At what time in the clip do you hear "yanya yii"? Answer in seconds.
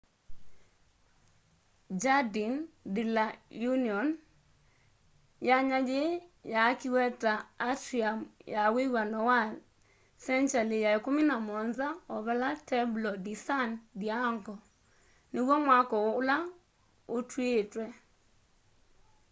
5.49-6.11